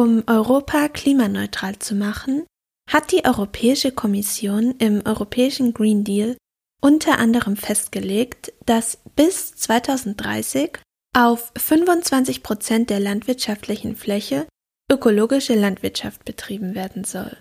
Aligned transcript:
Um 0.00 0.24
Europa 0.26 0.88
klimaneutral 0.88 1.78
zu 1.78 1.94
machen, 1.94 2.46
hat 2.88 3.12
die 3.12 3.26
Europäische 3.26 3.92
Kommission 3.92 4.74
im 4.78 5.02
Europäischen 5.04 5.74
Green 5.74 6.04
Deal 6.04 6.38
unter 6.80 7.18
anderem 7.18 7.54
festgelegt, 7.54 8.50
dass 8.64 8.96
bis 9.14 9.54
2030 9.56 10.78
auf 11.14 11.52
25 11.54 12.42
Prozent 12.42 12.88
der 12.88 12.98
landwirtschaftlichen 12.98 13.94
Fläche 13.94 14.46
ökologische 14.90 15.54
Landwirtschaft 15.54 16.24
betrieben 16.24 16.74
werden 16.74 17.04
soll. 17.04 17.36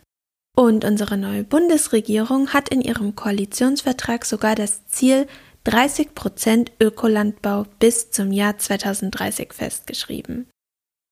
Und 0.53 0.83
unsere 0.83 1.15
neue 1.15 1.45
Bundesregierung 1.45 2.49
hat 2.49 2.67
in 2.67 2.81
ihrem 2.81 3.15
Koalitionsvertrag 3.15 4.25
sogar 4.25 4.55
das 4.55 4.85
Ziel 4.87 5.27
30 5.63 6.13
Prozent 6.13 6.73
Ökolandbau 6.81 7.67
bis 7.79 8.11
zum 8.11 8.33
Jahr 8.33 8.57
2030 8.57 9.53
festgeschrieben. 9.53 10.49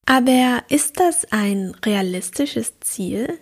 Aber 0.10 0.64
ist 0.70 1.02
das 1.02 1.28
ein 1.32 1.76
realistisches 1.86 2.80
Ziel? 2.80 3.42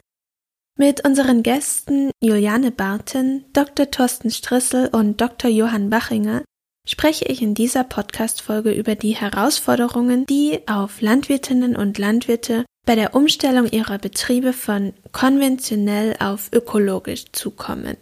Mit 0.77 1.05
unseren 1.05 1.43
Gästen 1.43 2.09
Juliane 2.21 2.71
Barten, 2.71 3.45
Dr. 3.53 3.91
Thorsten 3.91 4.31
Strissel 4.31 4.87
und 4.87 5.21
Dr. 5.21 5.49
Johann 5.49 5.91
Bachinger 5.91 6.43
spreche 6.87 7.25
ich 7.25 7.43
in 7.43 7.53
dieser 7.53 7.83
Podcast-Folge 7.83 8.71
über 8.71 8.95
die 8.95 9.15
Herausforderungen, 9.15 10.25
die 10.25 10.67
auf 10.67 11.01
Landwirtinnen 11.01 11.75
und 11.75 11.99
Landwirte 11.99 12.65
bei 12.85 12.95
der 12.95 13.13
Umstellung 13.13 13.67
ihrer 13.67 13.99
Betriebe 13.99 14.51
von 14.51 14.93
konventionell 15.11 16.15
auf 16.19 16.49
ökologisch 16.51 17.25
zukommen. 17.31 17.95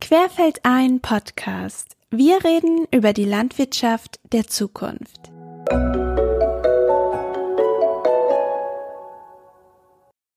Querfeld 0.00 0.60
ein 0.62 1.00
Podcast. 1.00 1.96
Wir 2.12 2.44
reden 2.44 2.88
über 2.90 3.12
die 3.12 3.24
Landwirtschaft 3.24 4.18
der 4.32 4.48
Zukunft. 4.48 5.30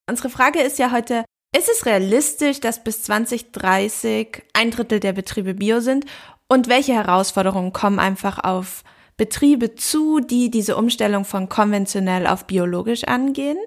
Unsere 0.08 0.30
Frage 0.30 0.62
ist 0.62 0.78
ja 0.78 0.92
heute, 0.92 1.26
ist 1.58 1.70
es 1.70 1.88
realistisch, 1.88 2.60
dass 2.60 2.84
bis 2.84 3.02
2030 3.02 4.44
ein 4.54 4.70
Drittel 4.70 5.00
der 5.00 5.14
Betriebe 5.14 5.56
bio 5.56 5.80
sind? 5.80 6.06
Und 6.48 6.68
welche 6.68 6.94
Herausforderungen 6.94 7.74
kommen 7.74 7.98
einfach 7.98 8.38
auf 8.44 8.84
Betriebe 9.18 9.74
zu, 9.74 10.20
die 10.20 10.52
diese 10.52 10.78
Umstellung 10.78 11.26
von 11.26 11.50
konventionell 11.50 12.28
auf 12.28 12.46
biologisch 12.46 13.06
angehen? 13.06 13.58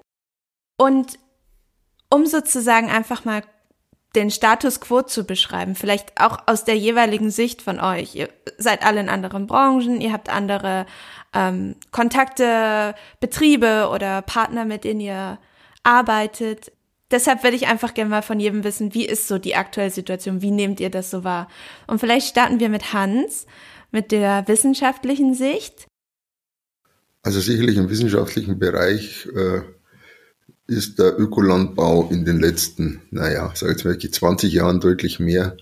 Und 0.77 1.19
um 2.09 2.25
sozusagen 2.25 2.89
einfach 2.89 3.25
mal 3.25 3.43
den 4.17 4.31
Status 4.31 4.81
quo 4.81 5.03
zu 5.03 5.25
beschreiben, 5.25 5.75
vielleicht 5.75 6.19
auch 6.19 6.39
aus 6.47 6.65
der 6.65 6.75
jeweiligen 6.75 7.29
Sicht 7.29 7.61
von 7.61 7.79
euch. 7.79 8.15
Ihr 8.15 8.29
seid 8.57 8.83
alle 8.83 8.99
in 8.99 9.09
anderen 9.09 9.45
Branchen, 9.45 10.01
ihr 10.01 10.11
habt 10.11 10.29
andere 10.29 10.87
ähm, 11.33 11.75
Kontakte, 11.91 12.95
Betriebe 13.19 13.89
oder 13.93 14.23
Partner, 14.23 14.65
mit 14.65 14.83
denen 14.83 15.01
ihr 15.01 15.37
arbeitet. 15.83 16.71
Deshalb 17.11 17.43
würde 17.43 17.55
ich 17.55 17.67
einfach 17.67 17.93
gerne 17.93 18.09
mal 18.09 18.23
von 18.23 18.39
jedem 18.39 18.63
wissen, 18.63 18.95
wie 18.95 19.05
ist 19.05 19.27
so 19.27 19.37
die 19.37 19.55
aktuelle 19.55 19.91
Situation, 19.91 20.41
wie 20.41 20.51
nehmt 20.51 20.79
ihr 20.79 20.89
das 20.89 21.11
so 21.11 21.23
wahr? 21.23 21.47
Und 21.85 21.99
vielleicht 21.99 22.27
starten 22.27 22.59
wir 22.59 22.69
mit 22.69 22.93
Hans, 22.93 23.45
mit 23.91 24.11
der 24.11 24.47
wissenschaftlichen 24.47 25.35
Sicht. 25.35 25.85
Also 27.21 27.39
sicherlich 27.39 27.77
im 27.77 27.89
wissenschaftlichen 27.89 28.57
Bereich 28.57 29.27
äh, 29.27 29.61
ist 30.67 30.99
der 30.99 31.19
Ökolandbau 31.19 32.09
in 32.11 32.25
den 32.25 32.39
letzten, 32.39 33.01
naja, 33.09 33.51
sag 33.55 33.69
jetzt 33.69 33.85
mal 33.85 33.97
20 33.97 34.53
Jahren 34.53 34.79
deutlich 34.79 35.19
mehr 35.19 35.55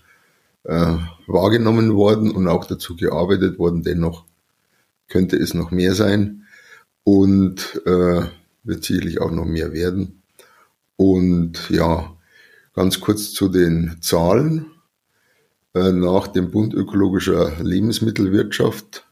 äh, 0.64 0.96
wahrgenommen 1.28 1.96
worden 1.96 2.32
und 2.32 2.48
auch 2.48 2.66
dazu 2.66 2.96
gearbeitet 2.96 3.60
worden. 3.60 3.84
Dennoch 3.84 4.26
könnte 5.08 5.38
es 5.38 5.54
noch 5.54 5.72
mehr 5.72 5.94
sein 5.94 6.48
und 7.04 7.82
äh, 7.86 8.24
wird 8.64 8.84
sicherlich 8.84 9.22
auch 9.22 9.32
noch 9.32 9.46
mehr 9.46 9.72
werden. 9.74 10.24
Und 10.98 11.70
ja, 11.70 12.16
ganz 12.74 13.00
kurz 13.00 13.32
zu 13.32 13.48
den 13.48 13.98
Zahlen. 14.02 14.66
Äh, 15.76 15.92
nach 15.92 16.28
dem 16.28 16.52
Bund 16.52 16.74
ökologischer 16.74 17.62
Lebensmittelwirtschaft 17.62 19.05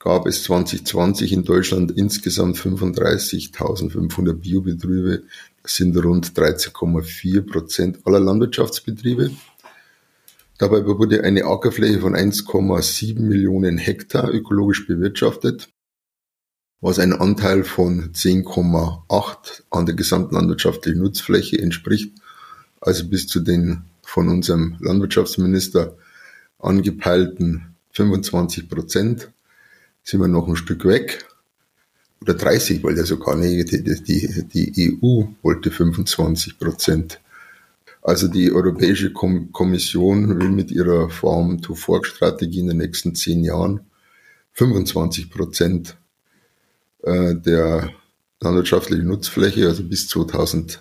gab 0.00 0.26
es 0.26 0.42
2020 0.44 1.32
in 1.32 1.44
Deutschland 1.44 1.92
insgesamt 1.92 2.56
35.500 2.56 4.32
Biobetriebe. 4.32 5.22
Das 5.62 5.76
sind 5.76 5.96
rund 6.02 6.32
13,4 6.32 7.42
Prozent 7.42 7.98
aller 8.06 8.18
Landwirtschaftsbetriebe. 8.18 9.30
Dabei 10.56 10.84
wurde 10.86 11.22
eine 11.22 11.44
Ackerfläche 11.44 12.00
von 12.00 12.14
1,7 12.16 13.20
Millionen 13.20 13.76
Hektar 13.76 14.30
ökologisch 14.32 14.86
bewirtschaftet, 14.86 15.68
was 16.80 16.98
ein 16.98 17.12
Anteil 17.12 17.62
von 17.62 18.12
10,8 18.12 19.62
an 19.68 19.86
der 19.86 19.94
gesamten 19.94 20.34
landwirtschaftlichen 20.34 21.00
Nutzfläche 21.00 21.58
entspricht, 21.60 22.12
also 22.80 23.06
bis 23.06 23.26
zu 23.26 23.40
den 23.40 23.82
von 24.02 24.28
unserem 24.28 24.76
Landwirtschaftsminister 24.80 25.96
angepeilten 26.58 27.74
25 27.92 28.68
Prozent 28.68 29.30
sind 30.10 30.20
wir 30.20 30.28
noch 30.28 30.48
ein 30.48 30.56
Stück 30.56 30.84
weg. 30.84 31.24
Oder 32.20 32.34
30, 32.34 32.82
weil 32.82 32.96
ja 32.96 33.04
sogar 33.04 33.36
nicht, 33.36 33.72
die, 33.72 33.82
die, 33.82 34.72
die 34.72 34.98
EU 35.02 35.24
wollte 35.42 35.70
25 35.70 36.58
Prozent. 36.58 37.20
Also 38.02 38.28
die 38.28 38.52
Europäische 38.52 39.12
Kommission 39.12 40.40
will 40.40 40.50
mit 40.50 40.70
ihrer 40.70 41.08
Farm-to-Fork-Strategie 41.10 42.60
in 42.60 42.68
den 42.68 42.78
nächsten 42.78 43.14
zehn 43.14 43.44
Jahren 43.44 43.80
25 44.52 45.30
Prozent 45.30 45.96
äh, 47.02 47.34
der 47.36 47.90
landwirtschaftlichen 48.40 49.06
Nutzfläche, 49.06 49.68
also 49.68 49.84
bis 49.84 50.08
2030, 50.08 50.80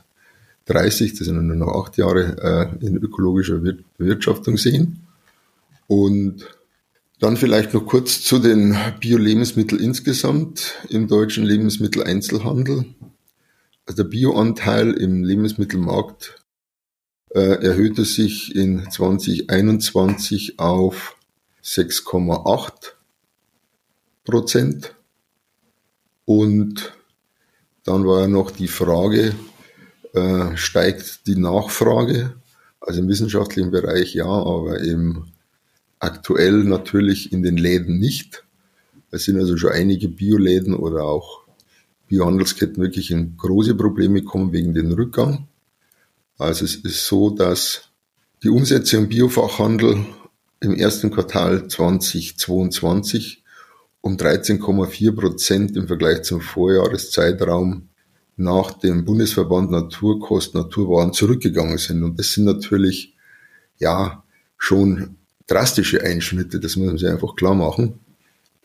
das 1.18 1.28
sind 1.28 1.46
nur 1.46 1.56
noch 1.56 1.86
acht 1.86 1.98
Jahre, 1.98 2.72
äh, 2.82 2.86
in 2.86 2.98
ökologischer 2.98 3.62
Bewirtschaftung 3.98 4.58
sehen. 4.58 5.06
Und 5.88 6.48
dann 7.20 7.36
vielleicht 7.36 7.74
noch 7.74 7.86
kurz 7.86 8.22
zu 8.22 8.40
den 8.40 8.78
Bio-Lebensmitteln 9.00 9.82
insgesamt 9.82 10.76
im 10.90 11.08
deutschen 11.08 11.44
Lebensmitteleinzelhandel. 11.44 12.86
Also 13.86 14.04
der 14.04 14.10
Bioanteil 14.10 14.94
im 14.94 15.24
Lebensmittelmarkt 15.24 16.44
äh, 17.32 17.40
erhöhte 17.40 18.06
sich 18.06 18.56
in 18.56 18.90
2021 18.90 20.60
auf 20.60 21.18
6,8 21.64 22.72
Prozent. 24.24 24.96
Und 26.26 26.94
dann 27.84 28.06
war 28.06 28.22
ja 28.22 28.28
noch 28.28 28.52
die 28.52 28.68
Frage, 28.68 29.36
äh, 30.14 30.56
steigt 30.56 31.28
die 31.28 31.36
Nachfrage? 31.36 32.36
Also 32.80 33.02
im 33.02 33.10
wissenschaftlichen 33.10 33.72
Bereich 33.72 34.14
ja, 34.14 34.26
aber 34.26 34.80
im 34.80 35.26
Aktuell 36.00 36.64
natürlich 36.64 37.34
in 37.34 37.44
den 37.44 37.58
Läden 37.58 38.00
nicht. 38.00 38.46
Es 39.12 39.26
sind 39.26 39.38
also 39.38 39.58
schon 39.58 39.72
einige 39.72 40.08
Bioläden 40.08 40.74
oder 40.74 41.04
auch 41.04 41.44
Biohandelsketten 42.08 42.82
wirklich 42.82 43.12
in 43.12 43.38
große 43.38 43.76
Probleme 43.76 44.22
gekommen 44.22 44.52
wegen 44.52 44.74
den 44.74 44.92
Rückgang. 44.92 45.48
Also 46.38 46.66
es 46.66 46.76
ist 46.76 47.06
so, 47.06 47.30
dass 47.30 47.90
die 48.44 48.50
Umsätze 48.50 48.98
im 48.98 49.10
Biofachhandel 49.10 50.06
im 50.62 50.74
ersten 50.74 51.12
Quartal 51.12 51.68
2022 51.68 53.44
um 54.02 54.16
13,4 54.16 55.12
Prozent 55.14 55.76
im 55.76 55.88
Vergleich 55.88 56.24
zum 56.24 56.40
Vorjahreszeitraum 56.40 57.90
nach 58.38 58.72
dem 58.72 59.04
Bundesverband 59.04 59.72
Naturkost 59.72 60.56
Naturwaren 60.56 61.12
zurückgegangen 61.12 61.78
sind. 61.78 62.04
Und 62.04 62.18
das 62.18 62.34
sind 62.34 62.46
natürlich, 62.46 63.16
ja, 63.78 64.24
schon 64.58 65.18
drastische 65.50 66.04
Einschnitte, 66.04 66.60
das 66.60 66.76
muss 66.76 66.88
man 66.88 66.98
sich 66.98 67.10
einfach 67.10 67.36
klar 67.36 67.56
machen. 67.56 68.00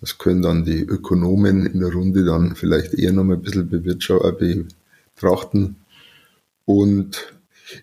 Das 0.01 0.19
können 0.19 0.43
dann 0.43 0.65
die 0.65 0.81
Ökonomen 0.81 1.67
in 1.67 1.81
der 1.81 1.93
Runde 1.93 2.25
dann 2.25 2.57
vielleicht 2.57 2.95
eher 2.95 3.13
noch 3.13 3.25
mal 3.25 3.37
ein 3.37 3.43
bisschen 3.43 3.73
äh, 3.73 4.65
betrachten. 5.15 5.77
Und 6.67 7.35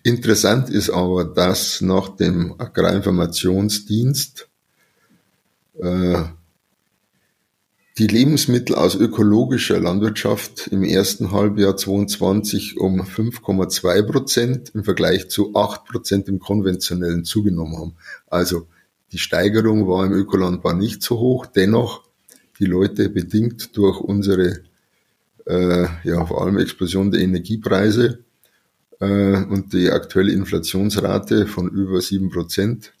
interessant 0.04 0.70
ist 0.70 0.90
aber, 0.90 1.24
dass 1.24 1.80
nach 1.80 2.10
dem 2.10 2.54
Agrarinformationsdienst 2.58 4.48
äh, 5.80 6.22
die 7.98 8.06
Lebensmittel 8.06 8.74
aus 8.74 8.94
ökologischer 8.94 9.78
Landwirtschaft 9.78 10.68
im 10.68 10.82
ersten 10.82 11.30
Halbjahr 11.30 11.76
22 11.76 12.78
um 12.78 13.02
5,2 13.02 14.02
Prozent 14.04 14.70
im 14.74 14.84
Vergleich 14.84 15.28
zu 15.28 15.54
8 15.54 15.84
Prozent 15.84 16.28
im 16.28 16.38
konventionellen 16.38 17.24
zugenommen 17.24 17.76
haben. 17.76 17.96
Also 18.28 18.66
die 19.12 19.18
Steigerung 19.18 19.86
war 19.86 20.06
im 20.06 20.12
Ökolandbau 20.12 20.72
nicht 20.72 21.02
so 21.02 21.18
hoch. 21.18 21.46
Dennoch, 21.46 22.02
die 22.58 22.64
Leute 22.64 23.10
bedingt 23.10 23.76
durch 23.76 24.00
unsere, 24.00 24.62
äh, 25.46 25.86
ja, 26.04 26.24
vor 26.24 26.42
allem 26.42 26.58
Explosion 26.58 27.10
der 27.10 27.20
Energiepreise 27.20 28.24
äh, 29.00 29.44
und 29.44 29.74
die 29.74 29.90
aktuelle 29.90 30.32
Inflationsrate 30.32 31.46
von 31.46 31.68
über 31.68 32.00
sieben 32.00 32.30
Prozent, 32.30 32.94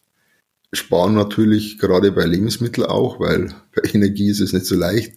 sparen 0.72 1.14
natürlich 1.14 1.78
gerade 1.78 2.12
bei 2.12 2.24
Lebensmitteln 2.26 2.86
auch, 2.86 3.18
weil 3.18 3.54
bei 3.74 3.88
Energie 3.94 4.28
ist 4.28 4.40
es 4.40 4.52
nicht 4.52 4.66
so 4.66 4.76
leicht. 4.76 5.14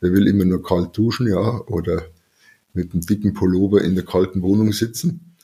Wer 0.00 0.12
will 0.12 0.28
immer 0.28 0.44
nur 0.44 0.62
kalt 0.62 0.96
duschen, 0.96 1.26
ja, 1.26 1.60
oder 1.66 2.04
mit 2.72 2.92
einem 2.92 3.00
dicken 3.00 3.34
Pullover 3.34 3.82
in 3.82 3.96
der 3.96 4.04
kalten 4.04 4.42
Wohnung 4.42 4.72
sitzen. 4.72 5.34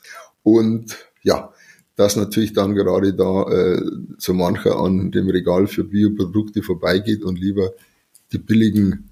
Und 0.43 0.95
ja, 1.23 1.51
dass 1.95 2.15
natürlich 2.15 2.53
dann 2.53 2.75
gerade 2.75 3.13
da 3.13 3.43
äh, 3.49 3.81
so 4.17 4.33
mancher 4.33 4.77
an 4.77 5.11
dem 5.11 5.29
Regal 5.29 5.67
für 5.67 5.83
Bioprodukte 5.83 6.61
vorbeigeht 6.61 7.23
und 7.23 7.39
lieber 7.39 7.71
die 8.31 8.37
billigen 8.37 9.11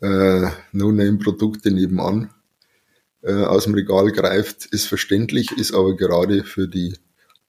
äh, 0.00 0.48
No-Name-Produkte 0.72 1.70
nebenan 1.70 2.30
äh, 3.22 3.32
aus 3.32 3.64
dem 3.64 3.74
Regal 3.74 4.10
greift, 4.10 4.66
ist 4.66 4.86
verständlich, 4.86 5.52
ist 5.52 5.74
aber 5.74 5.96
gerade 5.96 6.42
für 6.44 6.68
die 6.68 6.94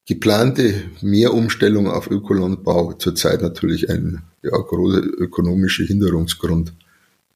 geplante 0.05 0.85
Mehrumstellung 1.01 1.87
auf 1.87 2.09
Ökolandbau 2.09 2.93
zurzeit 2.93 3.41
natürlich 3.41 3.89
ein 3.89 4.21
ja, 4.41 4.57
großer 4.57 5.03
ökonomischer 5.03 5.83
Hinderungsgrund, 5.83 6.73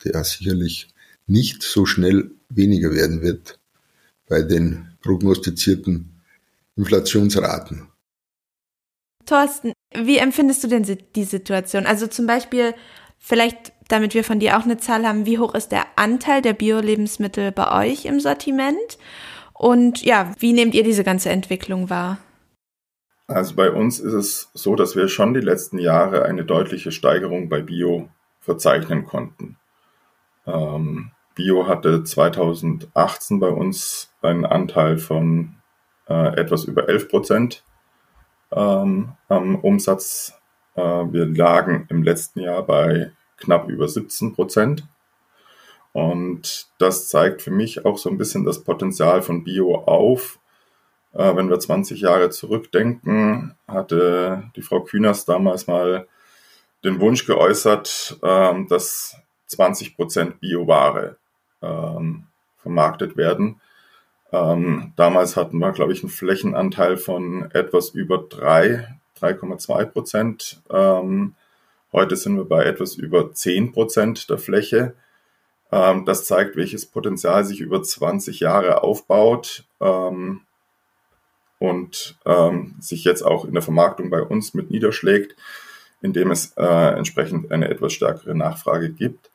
der 0.06 0.24
sicherlich 0.24 0.88
nicht 1.28 1.64
so 1.64 1.86
schnell 1.86 2.32
weniger 2.50 2.94
werden 2.94 3.22
wird 3.22 3.60
bei 4.28 4.42
den 4.42 4.88
prognostizierten 5.02 6.11
Inflationsraten. 6.82 7.88
Thorsten, 9.28 9.74
wie 9.94 10.18
empfindest 10.18 10.64
du 10.64 10.68
denn 10.68 10.98
die 11.16 11.24
Situation? 11.24 11.86
Also 11.86 12.08
zum 12.08 12.26
Beispiel, 12.26 12.74
vielleicht, 13.20 13.72
damit 13.88 14.16
wir 14.16 14.24
von 14.24 14.40
dir 14.40 14.58
auch 14.58 14.64
eine 14.64 14.78
Zahl 14.78 15.08
haben, 15.08 15.28
wie 15.28 15.38
hoch 15.38 15.54
ist 15.54 15.72
der 15.72 15.86
Anteil 15.96 16.42
der 16.42 16.54
Bio-Lebensmittel 16.54 17.52
bei 17.52 17.86
euch 17.86 18.06
im 18.06 18.20
Sortiment? 18.20 18.98
Und 19.54 20.04
ja, 20.04 20.34
wie 20.40 20.54
nehmt 20.54 20.74
ihr 20.74 20.84
diese 20.84 21.04
ganze 21.04 21.30
Entwicklung 21.30 21.92
wahr? 21.92 22.18
Also 23.28 23.56
bei 23.56 23.72
uns 23.72 24.00
ist 24.00 24.14
es 24.14 24.50
so, 24.56 24.76
dass 24.76 24.96
wir 24.96 25.08
schon 25.08 25.36
die 25.36 25.40
letzten 25.40 25.78
Jahre 25.78 26.24
eine 26.24 26.44
deutliche 26.44 26.92
Steigerung 26.92 27.48
bei 27.48 27.62
Bio 27.62 28.10
verzeichnen 28.40 29.06
konnten. 29.06 29.58
Ähm, 30.48 31.12
Bio 31.36 31.68
hatte 31.68 32.04
2018 32.04 33.40
bei 33.40 33.50
uns 33.50 34.12
einen 34.24 34.46
Anteil 34.46 34.98
von 34.98 35.61
äh, 36.12 36.40
etwas 36.40 36.66
über 36.66 36.90
11 36.90 37.10
Prozent 37.10 37.64
ähm, 38.52 39.14
am 39.30 39.56
Umsatz. 39.56 40.34
Äh, 40.76 40.82
wir 40.82 41.26
lagen 41.26 41.86
im 41.90 42.04
letzten 42.04 42.42
Jahr 42.42 42.64
bei 42.64 43.12
knapp 43.38 43.70
über 43.70 43.88
17 43.88 44.34
Prozent. 44.34 44.86
Und 45.94 46.68
das 46.80 47.10
zeigt 47.10 47.42
für 47.42 47.52
mich 47.52 47.86
auch 47.86 47.98
so 47.98 48.10
ein 48.10 48.18
bisschen 48.18 48.46
das 48.46 48.64
Potenzial 48.64 49.22
von 49.22 49.44
Bio 49.44 49.76
auf. 49.76 50.40
Äh, 51.14 51.36
wenn 51.36 51.50
wir 51.50 51.60
20 51.60 52.02
Jahre 52.02 52.30
zurückdenken, 52.30 53.56
hatte 53.68 54.44
die 54.56 54.62
Frau 54.62 54.82
Kühners 54.82 55.26
damals 55.26 55.68
mal 55.68 56.08
den 56.84 57.00
Wunsch 57.00 57.26
geäußert, 57.26 58.20
ähm, 58.24 58.68
dass 58.68 59.18
20 59.48 59.96
Prozent 59.96 60.40
Bioware 60.40 61.18
ähm, 61.62 62.26
vermarktet 62.58 63.18
werden. 63.18 63.62
Ähm, 64.32 64.94
damals 64.96 65.36
hatten 65.36 65.58
wir, 65.60 65.72
glaube 65.72 65.94
ich, 65.94 66.04
einen 66.04 66.10
Flächenanteil 66.10 66.98
von 66.98 67.52
etwas 67.52 67.90
über 67.90 68.18
3, 68.18 68.88
3,2 69.20 69.86
Prozent. 69.86 70.62
Ähm, 70.70 71.36
heute 71.92 72.16
sind 72.16 72.38
wir 72.38 72.46
bei 72.46 72.64
etwas 72.64 72.96
über 72.96 73.34
10 73.34 73.74
Prozent 73.74 74.30
der 74.30 74.38
Fläche. 74.38 74.94
Ähm, 75.72 76.06
das 76.06 76.26
zeigt, 76.26 76.56
welches 76.56 76.86
Potenzial 76.86 77.44
sich 77.44 77.60
über 77.60 77.84
20 77.84 78.40
Jahre 78.40 78.84
aufbaut 78.84 79.66
ähm, 79.82 80.42
und 81.60 82.18
ähm, 82.26 82.76
sich 82.80 83.04
jetzt 83.04 83.24
auch 83.24 83.46
in 83.46 83.54
der 83.54 83.62
Vermarktung 83.62 84.10
bei 84.10 84.22
uns 84.22 84.54
mit 84.54 84.72
niederschlägt, 84.72 85.36
indem 86.02 86.32
es 86.32 86.54
äh, 86.58 86.96
entsprechend 86.98 87.52
eine 87.52 87.70
etwas 87.70 87.94
stärkere 87.94 88.34
Nachfrage 88.34 88.90
gibt. 88.90 89.30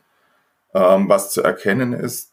Ähm, 0.74 1.08
was 1.08 1.32
zu 1.32 1.42
erkennen 1.42 1.92
ist, 1.92 2.32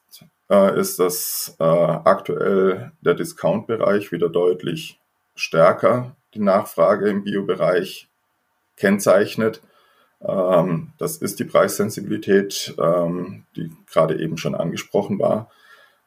äh, 0.53 0.79
ist, 0.79 0.99
dass 0.99 1.55
äh, 1.59 1.63
aktuell 1.63 2.91
der 3.01 3.15
Discount-Bereich 3.15 4.11
wieder 4.11 4.29
deutlich 4.29 4.99
stärker 5.35 6.15
die 6.35 6.39
Nachfrage 6.39 7.09
im 7.09 7.23
Bio-Bereich 7.23 8.07
kennzeichnet. 8.77 9.61
Ähm, 10.21 10.93
das 10.99 11.17
ist 11.17 11.39
die 11.39 11.45
Preissensibilität, 11.45 12.75
ähm, 12.79 13.45
die 13.55 13.71
gerade 13.91 14.19
eben 14.19 14.37
schon 14.37 14.53
angesprochen 14.53 15.19
war, 15.19 15.49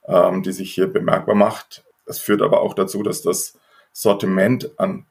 ähm, 0.06 0.42
die 0.42 0.52
sich 0.52 0.72
hier 0.72 0.86
bemerkbar 0.86 1.34
macht. 1.34 1.84
Es 2.06 2.20
führt 2.20 2.42
aber 2.42 2.60
auch 2.60 2.74
dazu, 2.74 3.02
dass 3.02 3.22
das 3.22 3.58
Sortiment 3.92 4.78
an 4.78 5.06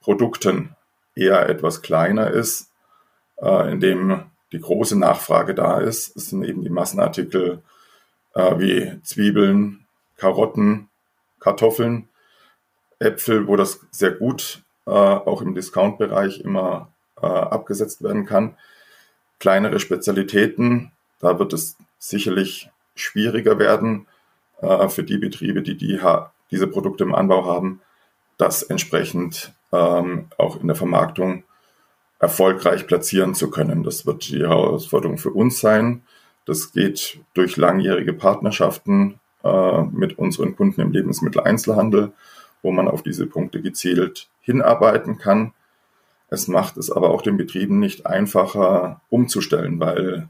Produkten 0.00 0.76
eher 1.16 1.48
etwas 1.48 1.82
kleiner 1.82 2.30
ist, 2.30 2.70
äh, 3.38 3.72
in 3.72 3.80
dem 3.80 4.22
die 4.52 4.60
große 4.60 4.96
Nachfrage 4.96 5.54
da 5.54 5.80
ist. 5.80 6.16
Es 6.16 6.30
sind 6.30 6.44
eben 6.44 6.62
die 6.62 6.70
Massenartikel 6.70 7.62
äh, 8.36 8.58
wie 8.58 9.02
Zwiebeln, 9.02 9.86
Karotten, 10.16 10.88
Kartoffeln, 11.40 12.08
Äpfel, 12.98 13.46
wo 13.48 13.56
das 13.56 13.80
sehr 13.90 14.12
gut 14.12 14.62
äh, 14.86 14.90
auch 14.90 15.42
im 15.42 15.54
Discount-Bereich 15.54 16.40
immer 16.40 16.92
äh, 17.20 17.26
abgesetzt 17.26 18.02
werden 18.02 18.26
kann. 18.26 18.56
Kleinere 19.38 19.80
Spezialitäten, 19.80 20.92
da 21.20 21.38
wird 21.38 21.52
es 21.52 21.76
sicherlich 21.98 22.70
schwieriger 22.94 23.58
werden 23.58 24.06
äh, 24.60 24.88
für 24.88 25.02
die 25.02 25.18
Betriebe, 25.18 25.62
die, 25.62 25.76
die 25.76 26.00
diese 26.50 26.66
Produkte 26.66 27.04
im 27.04 27.14
Anbau 27.14 27.44
haben, 27.44 27.80
das 28.38 28.62
entsprechend 28.62 29.52
ähm, 29.72 30.28
auch 30.38 30.60
in 30.60 30.66
der 30.66 30.76
Vermarktung 30.76 31.44
erfolgreich 32.18 32.86
platzieren 32.86 33.34
zu 33.34 33.50
können. 33.50 33.82
Das 33.82 34.06
wird 34.06 34.28
die 34.28 34.40
Herausforderung 34.40 35.18
für 35.18 35.30
uns 35.30 35.60
sein. 35.60 36.02
Das 36.46 36.72
geht 36.72 37.20
durch 37.34 37.56
langjährige 37.56 38.14
Partnerschaften 38.14 39.20
äh, 39.44 39.82
mit 39.82 40.18
unseren 40.18 40.56
Kunden 40.56 40.80
im 40.80 40.92
Lebensmitteleinzelhandel, 40.92 42.12
wo 42.62 42.72
man 42.72 42.88
auf 42.88 43.02
diese 43.02 43.26
Punkte 43.26 43.60
gezielt 43.60 44.30
hinarbeiten 44.40 45.18
kann. 45.18 45.52
Es 46.30 46.48
macht 46.48 46.76
es 46.76 46.90
aber 46.90 47.10
auch 47.10 47.22
den 47.22 47.36
Betrieben 47.36 47.78
nicht 47.78 48.06
einfacher 48.06 49.02
umzustellen, 49.10 49.78
weil 49.78 50.28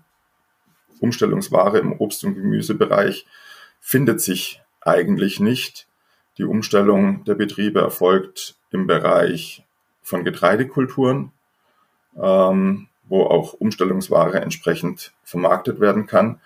Umstellungsware 1.00 1.78
im 1.78 1.92
Obst- 1.92 2.24
und 2.24 2.34
Gemüsebereich 2.34 3.26
findet 3.80 4.20
sich 4.20 4.62
eigentlich 4.80 5.40
nicht. 5.40 5.86
Die 6.38 6.44
Umstellung 6.44 7.24
der 7.24 7.34
Betriebe 7.34 7.80
erfolgt 7.80 8.56
im 8.70 8.86
Bereich 8.86 9.64
von 10.02 10.24
Getreidekulturen. 10.24 11.32
Ähm, 12.16 12.88
wo 13.08 13.24
auch 13.24 13.52
Umstellungsware 13.54 14.40
entsprechend 14.40 15.12
vermarktet 15.22 15.80
werden 15.80 16.06
kann. 16.06 16.40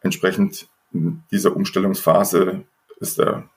Entsprechend 0.00 0.68
dieser 0.92 1.54
Umstellungsphase 1.56 2.64
ist 3.00 3.18
der 3.18 3.48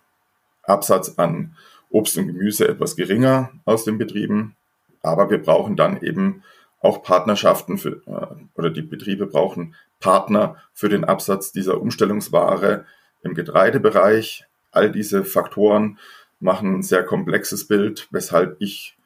Absatz 0.63 1.13
an 1.17 1.55
Obst 1.89 2.17
und 2.17 2.27
Gemüse 2.27 2.67
etwas 2.67 2.95
geringer 2.95 3.51
aus 3.65 3.83
den 3.85 3.97
Betrieben, 3.97 4.55
aber 5.01 5.29
wir 5.29 5.41
brauchen 5.41 5.75
dann 5.75 6.01
eben 6.01 6.43
auch 6.81 7.03
Partnerschaften 7.03 7.77
für, 7.77 8.01
äh, 8.05 8.35
oder 8.55 8.69
die 8.69 8.81
Betriebe 8.81 9.27
brauchen 9.27 9.75
Partner 9.99 10.55
für 10.73 10.89
den 10.89 11.03
Absatz 11.03 11.51
dieser 11.51 11.81
Umstellungsware 11.81 12.85
im 13.21 13.33
Getreidebereich. 13.33 14.45
All 14.71 14.91
diese 14.91 15.25
Faktoren 15.25 15.99
machen 16.39 16.75
ein 16.75 16.83
sehr 16.83 17.03
komplexes 17.03 17.67
Bild, 17.67 18.07
weshalb 18.11 18.55
ich 18.59 18.97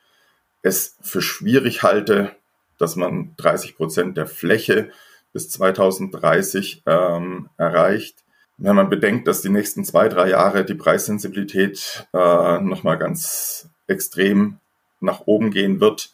es 0.61 0.97
für 1.01 1.21
schwierig 1.21 1.83
halte, 1.83 2.35
dass 2.83 2.97
man 2.97 3.33
30 3.37 3.77
Prozent 3.77 4.17
der 4.17 4.27
Fläche 4.27 4.91
bis 5.31 5.49
2030 5.49 6.83
ähm, 6.85 7.49
erreicht. 7.55 8.17
Wenn 8.57 8.75
man 8.75 8.89
bedenkt, 8.89 9.25
dass 9.25 9.41
die 9.41 9.49
nächsten 9.49 9.85
zwei, 9.85 10.09
drei 10.09 10.29
Jahre 10.29 10.65
die 10.65 10.75
Preissensibilität 10.75 12.05
äh, 12.13 12.59
nochmal 12.59 12.97
ganz 12.97 13.69
extrem 13.87 14.59
nach 14.99 15.21
oben 15.27 15.49
gehen 15.49 15.79
wird 15.79 16.13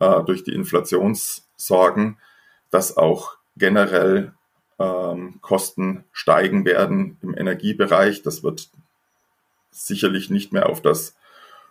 äh, 0.00 0.20
durch 0.24 0.42
die 0.42 0.52
Inflationssorgen, 0.52 2.18
dass 2.70 2.96
auch 2.96 3.36
generell 3.56 4.32
ähm, 4.80 5.38
Kosten 5.42 6.02
steigen 6.10 6.64
werden 6.64 7.18
im 7.22 7.38
Energiebereich. 7.38 8.22
Das 8.22 8.42
wird 8.42 8.68
sicherlich 9.70 10.28
nicht 10.28 10.52
mehr 10.52 10.68
auf 10.68 10.82
das 10.82 11.14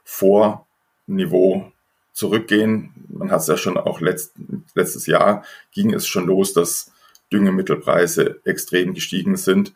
Vorniveau 0.06 1.74
zurückgehen. 2.20 2.94
Man 3.08 3.32
hat 3.32 3.42
es 3.42 3.48
ja 3.48 3.58
schon 3.58 3.78
auch 3.78 4.02
letzt, 4.02 4.34
letztes 4.76 5.08
Jahr 5.08 5.44
ging 5.72 5.94
es 5.94 6.06
schon 6.06 6.28
los, 6.28 6.54
dass 6.54 6.92
Düngemittelpreise 7.32 8.42
extrem 8.44 8.94
gestiegen 8.94 9.38
sind. 9.38 9.70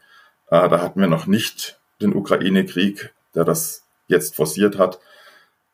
Äh, 0.47 0.69
da 0.69 0.81
hatten 0.81 0.99
wir 0.99 1.07
noch 1.07 1.25
nicht 1.25 1.79
den 2.01 2.13
Ukraine-Krieg, 2.13 3.13
der 3.33 3.45
das 3.45 3.83
jetzt 4.07 4.35
forciert 4.35 4.77
hat. 4.77 4.99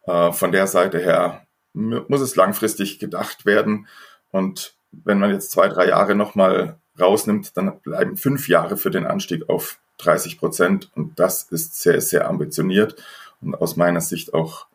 Äh, 0.06 0.32
von 0.32 0.52
der 0.52 0.68
Seite 0.68 1.00
her 1.00 1.46
muss 1.74 2.22
es 2.22 2.36
langfristig 2.36 3.00
gedacht 3.00 3.46
werden. 3.46 3.88
Und 4.32 4.74
wenn 4.92 5.20
man 5.20 5.32
jetzt 5.32 5.52
zwei, 5.52 5.70
drei 5.70 5.88
Jahre 5.88 6.16
nochmal 6.16 6.78
rausnimmt, 7.00 7.56
dann 7.58 7.80
bleiben 7.80 8.18
fünf 8.18 8.48
Jahre 8.48 8.78
für 8.78 8.92
den 8.92 9.06
Anstieg 9.06 9.50
auf 9.50 9.80
30 9.98 10.38
Prozent. 10.38 10.92
Und 10.96 11.20
das 11.20 11.44
ist 11.44 11.82
sehr, 11.82 12.02
sehr 12.02 12.28
ambitioniert 12.28 12.96
und 13.42 13.56
aus 13.56 13.76
meiner 13.76 14.02
Sicht 14.02 14.34
auch 14.34 14.68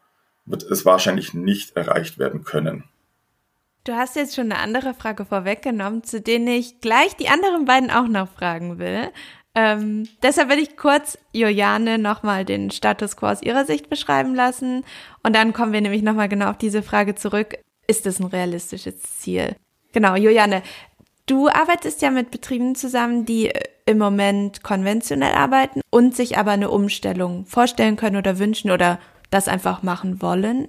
wird 0.47 0.63
es 0.63 0.85
wahrscheinlich 0.85 1.35
nicht 1.35 1.77
erreicht 1.77 2.19
werden 2.19 2.45
können. 2.45 2.85
Du 3.85 3.93
hast 3.95 4.17
jetzt 4.17 4.35
schon 4.35 4.51
eine 4.51 4.61
andere 4.61 4.95
Frage 4.95 5.27
vorweggenommen, 5.27 6.05
zu 6.05 6.21
denen 6.21 6.49
ich 6.49 6.81
gleich 6.81 7.17
die 7.17 7.29
anderen 7.29 7.67
beiden 7.67 7.91
auch 7.91 8.09
noch 8.09 8.29
fragen 8.31 8.79
will. 8.79 9.11
Ähm, 9.55 10.09
deshalb 10.23 10.49
will 10.49 10.59
ich 10.59 10.77
kurz 10.77 11.19
Juliane 11.33 11.99
nochmal 11.99 12.45
den 12.45 12.71
Status 12.71 13.17
quo 13.17 13.27
aus 13.27 13.43
ihrer 13.43 13.67
Sicht 13.67 13.89
beschreiben 13.89 14.35
lassen. 14.35 14.85
Und 15.23 15.37
dann 15.37 15.53
kommen 15.53 15.73
wir 15.73 15.81
nämlich 15.81 16.03
nochmal 16.03 16.29
genau 16.29 16.51
auf 16.51 16.59
diese 16.59 16.83
Frage 16.83 17.15
zurück. 17.15 17.59
Ist 17.87 18.07
es 18.07 18.19
ein 18.19 18.27
realistisches 18.27 19.03
Ziel? 19.19 19.55
Genau, 19.93 20.17
Juliane, 20.17 20.63
du 21.27 21.49
arbeitest 21.49 22.03
ja 22.03 22.11
mit 22.11 22.31
Betrieben 22.31 22.75
zusammen, 22.75 23.27
die 23.27 23.53
im 23.87 23.99
Moment 23.99 24.63
konventionell 24.63 25.35
arbeiten 25.35 25.83
und 25.91 26.17
sich 26.17 26.39
aber 26.39 26.53
eine 26.53 26.71
Umstellung 26.71 27.45
vorstellen 27.45 27.97
können 27.97 28.17
oder 28.17 28.39
wünschen 28.39 28.71
oder 28.71 28.99
das 29.31 29.49
einfach 29.49 29.83
machen 29.83 30.23
wollen. 30.23 30.69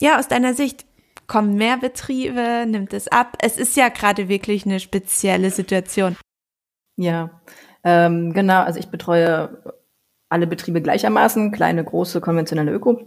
Ja, 0.00 0.18
aus 0.18 0.28
deiner 0.28 0.54
Sicht, 0.54 0.86
kommen 1.26 1.56
mehr 1.56 1.76
Betriebe, 1.76 2.66
nimmt 2.66 2.92
es 2.92 3.08
ab? 3.08 3.36
Es 3.40 3.58
ist 3.58 3.76
ja 3.76 3.88
gerade 3.88 4.28
wirklich 4.28 4.64
eine 4.64 4.80
spezielle 4.80 5.50
Situation. 5.50 6.16
Ja, 6.96 7.40
ähm, 7.84 8.32
genau. 8.32 8.62
Also 8.62 8.78
ich 8.78 8.88
betreue 8.88 9.62
alle 10.28 10.46
Betriebe 10.46 10.82
gleichermaßen, 10.82 11.52
kleine, 11.52 11.84
große, 11.84 12.20
konventionelle 12.20 12.72
Öko. 12.72 13.00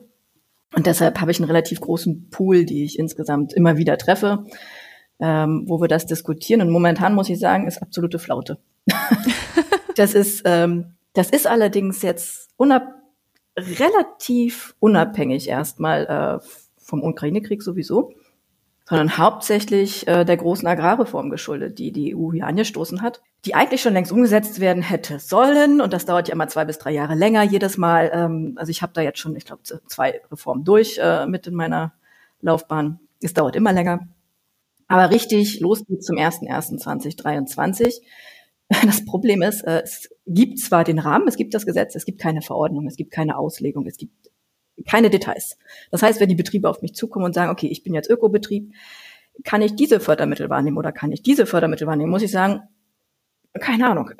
Und 0.76 0.86
deshalb 0.86 1.20
habe 1.20 1.32
ich 1.32 1.40
einen 1.40 1.50
relativ 1.50 1.82
großen 1.82 2.30
Pool, 2.30 2.66
die 2.66 2.84
ich 2.84 3.00
insgesamt 3.00 3.54
immer 3.54 3.78
wieder 3.78 3.98
treffe, 3.98 4.46
ähm, 5.20 5.64
wo 5.68 5.82
wir 5.82 5.88
das 5.88 6.06
diskutieren. 6.06 6.62
Und 6.62 6.70
momentan 6.70 7.16
muss 7.16 7.30
ich 7.30 7.40
sagen, 7.40 7.68
ist 7.68 7.82
absolute 7.82 8.20
Flaute. 8.20 8.60
das 9.96 10.14
ist, 10.14 10.44
ähm, 10.46 10.96
das 11.14 11.32
ist 11.32 11.48
allerdings 11.48 12.04
jetzt 12.04 12.52
unab 12.56 12.84
relativ 13.58 14.76
unabhängig 14.80 15.48
erstmal 15.48 16.06
äh, 16.42 16.48
vom 16.78 17.04
Ukraine-Krieg 17.04 17.62
sowieso, 17.62 18.14
sondern 18.86 19.18
hauptsächlich 19.18 20.08
äh, 20.08 20.26
der 20.26 20.38
großen 20.38 20.68
Agrarreform 20.68 21.30
geschuldet, 21.30 21.78
die 21.78 21.92
die 21.92 22.16
EU 22.16 22.32
hier 22.32 22.48
angestoßen 22.48 23.02
hat, 23.02 23.22
die 23.46 23.54
eigentlich 23.54 23.82
schon 23.82 23.94
längst 23.94 24.12
umgesetzt 24.12 24.60
werden 24.60 24.82
hätte 24.82 25.20
sollen. 25.20 25.82
Und 25.82 25.94
das 25.94 26.06
dauert 26.06 26.28
ja 26.28 26.34
immer 26.34 26.48
zwei 26.48 26.66
bis 26.66 26.80
drei 26.80 26.92
Jahre 26.92 27.16
länger 27.16 27.44
jedes 27.44 27.78
Mal. 27.78 28.10
Ähm, 28.14 28.54
also 28.58 28.72
ich 28.72 28.82
habe 28.82 28.94
da 28.94 29.02
jetzt 29.02 29.20
schon, 29.20 29.36
ich 29.36 29.46
glaube, 29.46 29.62
zwei 29.64 30.22
Reformen 30.32 30.64
durch 30.64 30.98
äh, 30.98 31.28
mit 31.28 31.46
in 31.46 31.54
meiner 31.54 31.94
Laufbahn. 32.42 33.00
Es 33.22 33.34
dauert 33.34 33.56
immer 33.56 33.74
länger. 33.74 34.08
Aber 34.88 35.12
richtig, 35.12 35.60
los 35.60 35.86
geht's 35.86 36.08
zum 36.08 36.18
01.01.2023. 36.18 38.02
Das 38.86 39.04
Problem 39.06 39.42
ist, 39.42 39.62
äh, 39.62 39.82
es 39.84 40.10
gibt 40.28 40.60
zwar 40.60 40.84
den 40.84 41.00
Rahmen, 41.00 41.28
es 41.28 41.36
gibt 41.36 41.54
das 41.54 41.66
Gesetz, 41.66 41.96
es 41.96 42.06
gibt 42.06 42.20
keine 42.22 42.42
Verordnung, 42.42 42.88
es 42.88 42.96
gibt 42.96 43.12
keine 43.12 43.38
Auslegung, 43.38 43.86
es 43.88 43.98
gibt 43.98 44.30
keine 44.86 45.10
Details. 45.10 45.58
Das 45.92 46.04
heißt, 46.04 46.20
wenn 46.20 46.30
die 46.30 46.36
Betriebe 46.36 46.70
auf 46.70 46.82
mich 46.82 46.94
zukommen 46.94 47.26
und 47.26 47.34
sagen, 47.34 47.52
okay, 47.52 47.68
ich 47.68 47.84
bin 47.84 47.94
jetzt 47.94 48.10
Ökobetrieb, 48.10 48.74
kann 49.44 49.62
ich 49.62 49.76
diese 49.76 50.00
Fördermittel 50.00 50.50
wahrnehmen 50.50 50.78
oder 50.78 50.92
kann 50.92 51.12
ich 51.12 51.24
diese 51.24 51.46
Fördermittel 51.46 51.88
wahrnehmen, 51.88 52.12
muss 52.12 52.22
ich 52.22 52.32
sagen, 52.32 52.62
keine 53.60 53.90
Ahnung. 53.90 54.12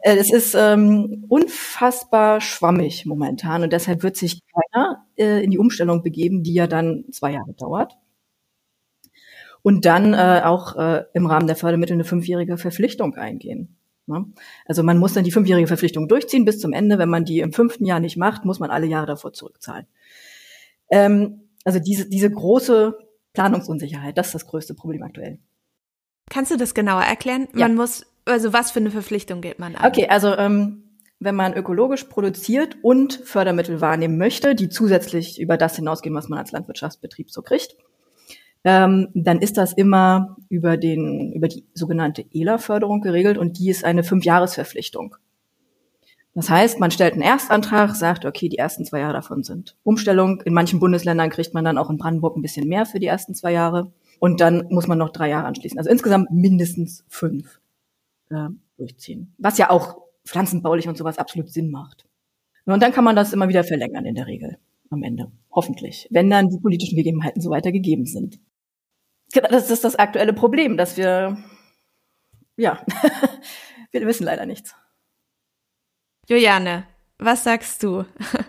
Äh, 0.00 0.16
es 0.18 0.32
ist 0.32 0.54
ähm, 0.54 1.24
unfassbar 1.28 2.40
schwammig 2.40 3.04
momentan 3.04 3.64
und 3.64 3.72
deshalb 3.72 4.04
wird 4.04 4.16
sich 4.16 4.40
keiner 4.46 5.04
äh, 5.16 5.42
in 5.42 5.50
die 5.50 5.58
Umstellung 5.58 6.04
begeben, 6.04 6.44
die 6.44 6.54
ja 6.54 6.68
dann 6.68 7.06
zwei 7.10 7.32
Jahre 7.32 7.52
dauert 7.54 7.98
und 9.62 9.84
dann 9.84 10.14
äh, 10.14 10.42
auch 10.44 10.76
äh, 10.76 11.04
im 11.14 11.26
Rahmen 11.26 11.46
der 11.46 11.56
Fördermittel 11.56 11.94
eine 11.94 12.04
fünfjährige 12.04 12.56
Verpflichtung 12.56 13.14
eingehen. 13.14 13.76
Ne? 14.06 14.24
Also 14.66 14.82
man 14.82 14.98
muss 14.98 15.12
dann 15.12 15.24
die 15.24 15.32
fünfjährige 15.32 15.66
Verpflichtung 15.66 16.08
durchziehen 16.08 16.44
bis 16.44 16.58
zum 16.58 16.72
Ende. 16.72 16.98
Wenn 16.98 17.10
man 17.10 17.24
die 17.24 17.40
im 17.40 17.52
fünften 17.52 17.84
Jahr 17.84 18.00
nicht 18.00 18.16
macht, 18.16 18.44
muss 18.44 18.58
man 18.58 18.70
alle 18.70 18.86
Jahre 18.86 19.06
davor 19.06 19.32
zurückzahlen. 19.32 19.86
Ähm, 20.90 21.48
also 21.64 21.78
diese, 21.78 22.08
diese 22.08 22.30
große 22.30 22.96
Planungsunsicherheit, 23.34 24.16
das 24.16 24.28
ist 24.28 24.34
das 24.34 24.46
größte 24.46 24.74
Problem 24.74 25.02
aktuell. 25.02 25.38
Kannst 26.30 26.50
du 26.50 26.56
das 26.56 26.74
genauer 26.74 27.02
erklären? 27.02 27.48
Ja. 27.54 27.68
Man 27.68 27.76
muss, 27.76 28.06
also 28.24 28.52
was 28.52 28.70
für 28.70 28.80
eine 28.80 28.90
Verpflichtung 28.90 29.40
geht 29.40 29.58
man 29.58 29.76
an? 29.76 29.86
Okay, 29.86 30.08
also 30.08 30.34
ähm, 30.36 30.84
wenn 31.20 31.34
man 31.34 31.54
ökologisch 31.54 32.04
produziert 32.04 32.76
und 32.82 33.14
Fördermittel 33.14 33.80
wahrnehmen 33.80 34.18
möchte, 34.18 34.54
die 34.54 34.68
zusätzlich 34.68 35.40
über 35.40 35.56
das 35.56 35.76
hinausgehen, 35.76 36.14
was 36.14 36.28
man 36.28 36.38
als 36.38 36.52
Landwirtschaftsbetrieb 36.52 37.30
so 37.30 37.42
kriegt, 37.42 37.76
ähm, 38.68 39.08
dann 39.14 39.38
ist 39.38 39.56
das 39.56 39.72
immer 39.72 40.36
über 40.50 40.76
den 40.76 41.32
über 41.32 41.48
die 41.48 41.64
sogenannte 41.72 42.26
ELA-Förderung 42.34 43.00
geregelt 43.00 43.38
und 43.38 43.58
die 43.58 43.70
ist 43.70 43.82
eine 43.82 44.04
Fünfjahresverpflichtung. 44.04 45.16
Das 46.34 46.50
heißt, 46.50 46.78
man 46.78 46.90
stellt 46.90 47.14
einen 47.14 47.22
Erstantrag, 47.22 47.96
sagt, 47.96 48.26
okay, 48.26 48.50
die 48.50 48.58
ersten 48.58 48.84
zwei 48.84 49.00
Jahre 49.00 49.14
davon 49.14 49.42
sind 49.42 49.74
Umstellung. 49.84 50.42
In 50.42 50.52
manchen 50.52 50.80
Bundesländern 50.80 51.30
kriegt 51.30 51.54
man 51.54 51.64
dann 51.64 51.78
auch 51.78 51.88
in 51.88 51.96
Brandenburg 51.96 52.36
ein 52.36 52.42
bisschen 52.42 52.68
mehr 52.68 52.84
für 52.84 53.00
die 53.00 53.06
ersten 53.06 53.34
zwei 53.34 53.52
Jahre. 53.52 53.90
Und 54.20 54.42
dann 54.42 54.66
muss 54.68 54.86
man 54.86 54.98
noch 54.98 55.10
drei 55.10 55.30
Jahre 55.30 55.46
anschließen. 55.46 55.78
Also 55.78 55.88
insgesamt 55.88 56.30
mindestens 56.30 57.04
fünf 57.08 57.60
äh, 58.28 58.48
durchziehen. 58.76 59.32
Was 59.38 59.56
ja 59.56 59.70
auch 59.70 59.96
pflanzenbaulich 60.26 60.88
und 60.88 60.98
sowas 60.98 61.16
absolut 61.16 61.48
Sinn 61.48 61.70
macht. 61.70 62.04
Und 62.66 62.82
dann 62.82 62.92
kann 62.92 63.04
man 63.04 63.16
das 63.16 63.32
immer 63.32 63.48
wieder 63.48 63.64
verlängern 63.64 64.04
in 64.04 64.14
der 64.14 64.26
Regel 64.26 64.58
am 64.90 65.02
Ende. 65.02 65.32
Hoffentlich. 65.50 66.06
Wenn 66.10 66.28
dann 66.28 66.50
die 66.50 66.58
politischen 66.58 66.96
Gegebenheiten 66.96 67.40
so 67.40 67.48
weiter 67.48 67.72
gegeben 67.72 68.04
sind. 68.04 68.38
Genau, 69.32 69.48
das 69.48 69.70
ist 69.70 69.84
das 69.84 69.96
aktuelle 69.96 70.32
Problem, 70.32 70.76
dass 70.76 70.96
wir, 70.96 71.36
ja, 72.56 72.84
wir 73.90 74.06
wissen 74.06 74.24
leider 74.24 74.46
nichts. 74.46 74.74
Juliane, 76.28 76.86
was 77.18 77.44
sagst 77.44 77.82
du? 77.82 78.04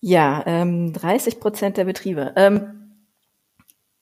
ja, 0.00 0.42
ähm, 0.46 0.92
30 0.92 1.40
Prozent 1.40 1.76
der 1.76 1.84
Betriebe. 1.84 2.32
Ähm, 2.36 2.84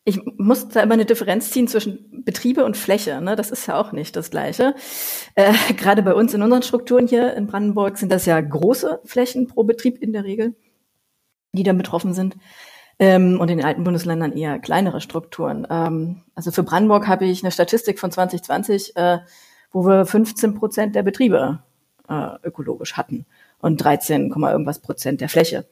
ich 0.04 0.20
muss 0.36 0.68
da 0.68 0.82
immer 0.82 0.94
eine 0.94 1.04
Differenz 1.04 1.50
ziehen 1.50 1.68
zwischen 1.68 2.24
Betriebe 2.24 2.64
und 2.64 2.76
Fläche. 2.76 3.20
Ne? 3.20 3.36
Das 3.36 3.50
ist 3.50 3.66
ja 3.66 3.80
auch 3.80 3.92
nicht 3.92 4.16
das 4.16 4.30
Gleiche. 4.30 4.74
Äh, 5.34 5.52
Gerade 5.76 6.02
bei 6.02 6.14
uns 6.14 6.34
in 6.34 6.42
unseren 6.42 6.62
Strukturen 6.62 7.06
hier 7.06 7.34
in 7.34 7.46
Brandenburg 7.46 7.98
sind 7.98 8.10
das 8.10 8.26
ja 8.26 8.40
große 8.40 9.00
Flächen 9.04 9.46
pro 9.46 9.64
Betrieb 9.64 10.02
in 10.02 10.12
der 10.12 10.24
Regel, 10.24 10.54
die 11.52 11.62
dann 11.62 11.78
betroffen 11.78 12.14
sind. 12.14 12.36
Ähm, 13.02 13.40
und 13.40 13.50
in 13.50 13.58
den 13.58 13.66
alten 13.66 13.82
Bundesländern 13.82 14.30
eher 14.30 14.60
kleinere 14.60 15.00
Strukturen. 15.00 15.66
Ähm, 15.68 16.20
also 16.36 16.52
für 16.52 16.62
Brandenburg 16.62 17.08
habe 17.08 17.24
ich 17.24 17.42
eine 17.42 17.50
Statistik 17.50 17.98
von 17.98 18.12
2020, 18.12 18.94
äh, 18.94 19.18
wo 19.72 19.84
wir 19.84 20.06
15 20.06 20.54
Prozent 20.54 20.94
der 20.94 21.02
Betriebe 21.02 21.58
äh, 22.08 22.28
ökologisch 22.44 22.96
hatten 22.96 23.26
und 23.58 23.78
13, 23.78 24.30
irgendwas 24.30 24.78
Prozent 24.78 25.20
der 25.20 25.28
Fläche. 25.28 25.66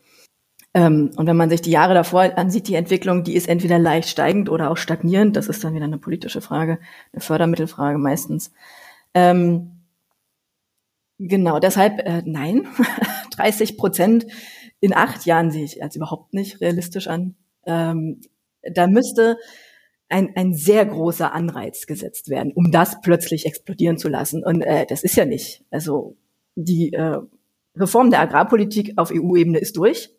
Ähm, 0.75 1.12
und 1.14 1.28
wenn 1.28 1.37
man 1.37 1.50
sich 1.50 1.62
die 1.62 1.70
Jahre 1.70 1.94
davor 1.94 2.37
ansieht, 2.37 2.66
die 2.66 2.75
Entwicklung, 2.75 3.22
die 3.22 3.37
ist 3.37 3.49
entweder 3.49 3.78
leicht 3.78 4.08
steigend 4.08 4.49
oder 4.49 4.68
auch 4.68 4.76
stagnierend. 4.76 5.37
Das 5.37 5.46
ist 5.46 5.62
dann 5.62 5.75
wieder 5.76 5.84
eine 5.84 5.99
politische 5.99 6.40
Frage, 6.40 6.80
eine 7.12 7.20
Fördermittelfrage 7.20 7.99
meistens. 7.99 8.50
Ähm, 9.14 9.82
genau, 11.20 11.60
deshalb 11.60 12.00
äh, 12.00 12.22
nein, 12.25 12.66
30 13.37 13.76
Prozent 13.76 14.26
in 14.80 14.94
acht 14.94 15.26
Jahren 15.26 15.50
sehe 15.50 15.64
ich 15.64 15.82
als 15.82 15.96
überhaupt 15.96 16.34
nicht 16.34 16.60
realistisch 16.60 17.06
an. 17.06 17.37
Ähm, 17.66 18.20
da 18.62 18.87
müsste 18.87 19.37
ein, 20.08 20.30
ein 20.34 20.54
sehr 20.54 20.84
großer 20.87 21.32
Anreiz 21.32 21.87
gesetzt 21.87 22.28
werden, 22.28 22.52
um 22.52 22.72
das 22.72 23.00
plötzlich 23.00 23.46
explodieren 23.46 23.96
zu 23.96 24.08
lassen. 24.08 24.42
Und 24.44 24.62
äh, 24.62 24.87
das 24.87 25.04
ist 25.04 25.16
ja 25.16 25.25
nicht. 25.25 25.64
Also 25.70 26.16
die 26.56 26.92
äh, 26.92 27.18
Reform 27.76 28.10
der 28.10 28.20
Agrarpolitik 28.20 28.94
auf 28.96 29.12
EU-Ebene 29.12 29.58
ist 29.58 29.76
durch. 29.76 30.10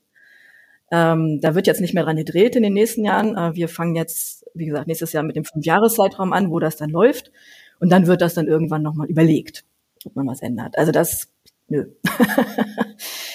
Ähm, 0.92 1.40
da 1.42 1.56
wird 1.56 1.68
jetzt 1.68 1.82
nicht 1.82 1.94
mehr 1.94 2.04
dran 2.04 2.18
gedreht 2.18 2.56
in 2.56 2.64
den 2.64 2.74
nächsten 2.74 3.04
Jahren. 3.04 3.38
Äh, 3.38 3.56
wir 3.56 3.68
fangen 3.68 3.96
jetzt, 3.96 4.46
wie 4.54 4.66
gesagt, 4.66 4.88
nächstes 4.88 5.14
Jahr 5.14 5.24
mit 5.24 5.36
dem 5.36 5.46
Fünfjahreszeitraum 5.46 6.34
an, 6.34 6.52
wo 6.52 6.60
das 6.60 6.78
dann 6.78 6.90
läuft. 6.90 7.32
Und 7.80 7.90
dann 7.92 8.08
wird 8.08 8.22
das 8.22 8.34
dann 8.34 8.48
irgendwann 8.48 8.84
nochmal 8.84 9.08
überlegt, 9.08 9.66
ob 10.06 10.16
man 10.16 10.28
was 10.28 10.42
ändert. 10.42 10.78
Also 10.78 10.92
das, 10.92 11.30
nö. 11.68 11.86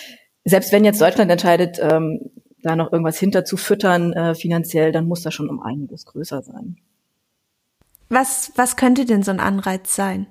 Selbst 0.48 0.70
wenn 0.70 0.84
jetzt 0.84 1.00
Deutschland 1.00 1.28
entscheidet, 1.28 1.78
ähm, 1.80 2.30
da 2.62 2.76
noch 2.76 2.92
irgendwas 2.92 3.18
hinter 3.18 3.44
zu 3.44 3.56
füttern 3.56 4.12
äh, 4.12 4.34
finanziell, 4.36 4.92
dann 4.92 5.08
muss 5.08 5.22
das 5.22 5.34
schon 5.34 5.50
um 5.50 5.60
einiges 5.60 6.06
größer 6.06 6.40
sein. 6.42 6.76
Was, 8.08 8.52
was 8.54 8.76
könnte 8.76 9.04
denn 9.04 9.24
so 9.24 9.32
ein 9.32 9.40
Anreiz 9.40 9.96
sein? 9.96 10.28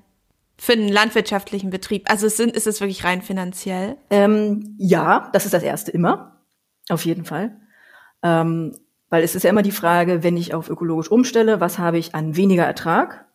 Für 0.57 0.72
einen 0.72 0.88
landwirtschaftlichen 0.88 1.69
Betrieb? 1.69 2.10
Also 2.10 2.27
ist, 2.27 2.39
ist 2.39 2.65
es 2.65 2.79
wirklich 2.79 3.03
rein 3.03 3.22
finanziell? 3.22 3.98
Ähm, 4.10 4.75
ja, 4.77 5.29
das 5.34 5.43
ist 5.43 5.53
das 5.53 5.63
Erste 5.63 5.91
immer. 5.91 6.39
Auf 6.88 7.03
jeden 7.03 7.25
Fall. 7.25 7.57
Ähm, 8.24 8.74
weil 9.10 9.24
es 9.24 9.36
ist 9.36 9.43
ja 9.43 9.50
immer 9.50 9.63
die 9.63 9.72
Frage, 9.72 10.24
wenn 10.24 10.38
ich 10.38 10.53
auf 10.53 10.69
ökologisch 10.69 11.12
umstelle, 11.12 11.60
was 11.60 11.77
habe 11.77 11.98
ich 11.98 12.15
an 12.15 12.38
weniger 12.38 12.63
Ertrag? 12.63 13.25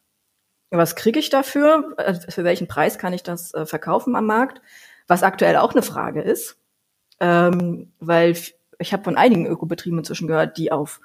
Was 0.70 0.96
kriege 0.96 1.18
ich 1.18 1.28
dafür? 1.28 1.94
Äh, 1.98 2.14
für 2.14 2.44
welchen 2.44 2.68
Preis 2.68 2.96
kann 2.96 3.12
ich 3.12 3.22
das 3.22 3.52
äh, 3.52 3.66
verkaufen 3.66 4.16
am 4.16 4.24
Markt? 4.24 4.62
Was 5.08 5.22
aktuell 5.22 5.56
auch 5.56 5.72
eine 5.72 5.82
Frage 5.82 6.22
ist, 6.22 6.59
ähm, 7.20 7.92
weil 8.00 8.36
ich 8.78 8.92
habe 8.92 9.04
von 9.04 9.16
einigen 9.16 9.46
Ökobetrieben 9.46 9.98
inzwischen 9.98 10.26
gehört, 10.26 10.56
die 10.56 10.72
auf 10.72 11.00